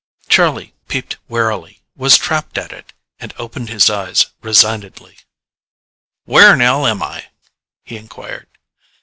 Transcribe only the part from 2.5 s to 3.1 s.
at it,